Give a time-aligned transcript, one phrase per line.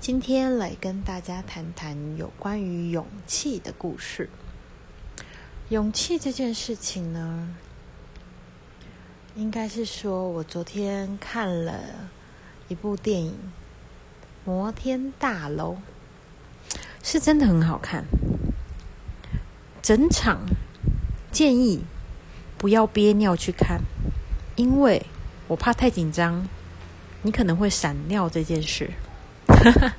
[0.00, 4.30] 今天来跟大家谈谈有关于勇气的故事。
[5.68, 7.54] 勇气这件事情呢，
[9.34, 11.78] 应该是说我昨天看了
[12.68, 13.32] 一部电影
[14.46, 15.76] 《摩天大楼》，
[17.02, 18.06] 是真的很好看。
[19.82, 20.40] 整场
[21.30, 21.84] 建议
[22.56, 23.82] 不要憋尿去看，
[24.56, 25.04] 因为
[25.46, 26.48] 我怕太紧张，
[27.20, 28.90] 你可能会闪尿这件事。
[29.60, 29.94] 哈 哈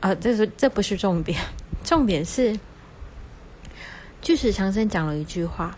[0.00, 1.38] 啊，这是这不是重点，
[1.84, 2.58] 重点是
[4.20, 5.76] 巨石强森讲了一句话：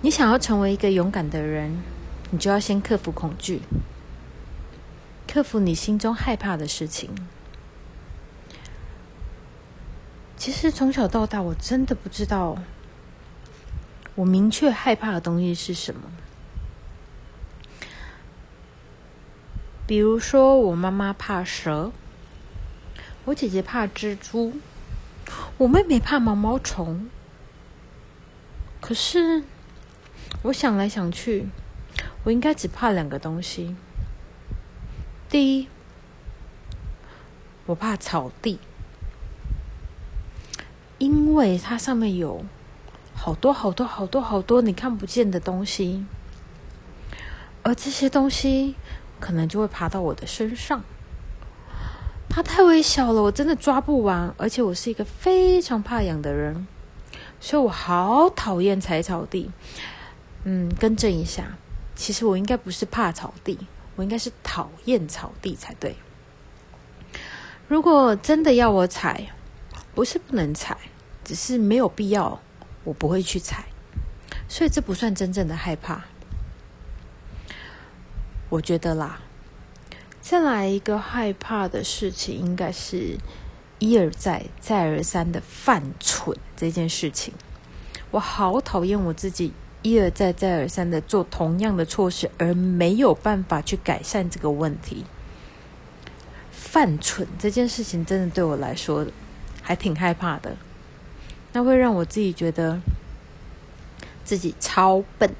[0.00, 1.82] 你想要成为一个勇敢的人，
[2.30, 3.60] 你就要先克服恐惧，
[5.28, 7.10] 克服你心中害怕的事情。
[10.36, 12.56] 其实从小到大，我真的不知道
[14.14, 16.00] 我明确害怕的东西是什么。
[19.86, 21.92] 比如说，我妈妈怕蛇，
[23.24, 24.54] 我姐姐怕蜘蛛，
[25.58, 27.08] 我妹妹怕毛毛虫。
[28.80, 29.44] 可是，
[30.42, 31.48] 我想来想去，
[32.24, 33.76] 我应该只怕两个东西。
[35.28, 35.68] 第一，
[37.66, 38.58] 我怕草地。
[40.98, 42.44] 因为它上面有
[43.14, 46.04] 好多好多好多好多你看不见的东西，
[47.62, 48.74] 而这些东西
[49.20, 50.82] 可能就会爬到我的身上。
[52.28, 54.34] 它太微小了，我真的抓不完。
[54.36, 56.66] 而且我是一个非常怕痒的人，
[57.40, 59.50] 所以我好讨厌踩草地。
[60.44, 61.56] 嗯，更正一下，
[61.94, 63.58] 其实我应该不是怕草地，
[63.96, 65.96] 我应该是讨厌草地才对。
[67.66, 69.28] 如果真的要我踩，
[69.94, 70.76] 不是不能踩，
[71.24, 72.40] 只是没有必要，
[72.84, 73.64] 我不会去踩，
[74.48, 76.04] 所以这不算真正的害怕。
[78.48, 79.20] 我觉得啦，
[80.20, 83.18] 再来一个害怕的事情，应该是
[83.78, 87.34] 一而再、再而三的犯蠢这件事情。
[88.10, 89.52] 我好讨厌我自己
[89.82, 95.04] 一而再、再而三的做同样的错事，而没有办法去改善这个问题。
[96.52, 99.06] 犯蠢这件事情，真的对我来说。
[99.62, 100.56] 还挺害怕的，
[101.52, 102.78] 那会让我自己觉得
[104.22, 105.34] 自己超笨，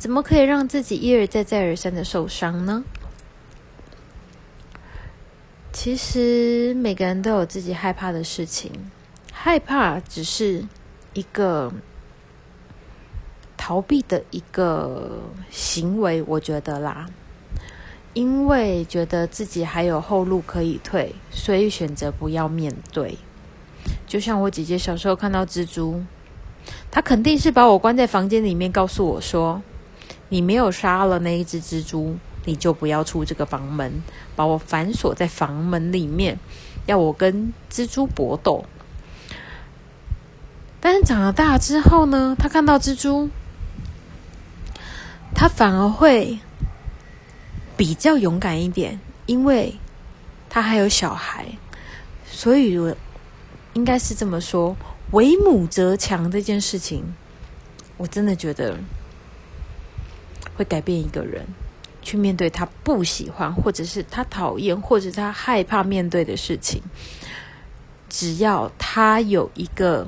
[0.00, 2.82] 怎么可以让自己一而再、再而三的受伤呢？
[5.74, 8.72] 其实每个人都有自己害怕的事情，
[9.30, 10.66] 害怕只是
[11.12, 11.70] 一个
[13.58, 17.06] 逃避的一个行为，我觉得啦。
[18.14, 23.18] 因为觉得自己还有后路可以退，所以选择不要面对。
[24.06, 26.02] 就像我姐姐小时候看到蜘蛛，
[26.90, 29.62] 她肯定是把我关在房间里面，告诉我说
[30.30, 34.02] ：“你没有杀了那一只蜘蛛，你就不要出这个房门，
[34.34, 36.38] 把我反锁在房门里面，
[36.86, 38.64] 要我跟蜘蛛搏斗。”
[40.80, 43.28] 但是长了大之后呢，他看到蜘蛛，
[45.34, 46.38] 他反而会。
[47.76, 49.74] 比较勇敢一点，因为
[50.50, 51.46] 他还有小孩，
[52.26, 52.94] 所以我
[53.72, 54.76] 应该是这么说
[55.12, 57.02] ：“为母则强”这件事情，
[57.96, 58.76] 我真的觉得
[60.60, 61.46] 会改变一个人
[62.02, 66.82] 去面对他不喜欢，或者是他讨厌，或者他害怕面对的事情。
[68.10, 70.06] 只要他有一个。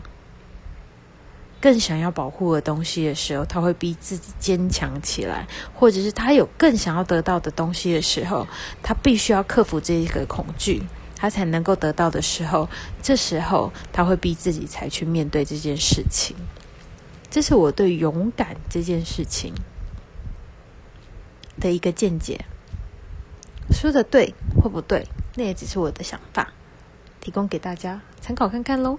[1.62, 8.44] 更想要保护的东西的时候，他会逼自己坚强起来；或者是他有更想要得到的东西的时候，
[8.82, 10.82] 他必须要克服这一个恐惧，
[11.14, 12.68] 他才能够得到的时候，
[13.00, 16.34] 这时候他会逼自己才去面对这件事情。
[17.30, 19.54] 这是我对勇敢这件事情
[21.60, 22.44] 的一个见解。
[23.70, 26.52] 说的对或不对，那也只是我的想法，
[27.20, 28.98] 提供给大家参考看看喽。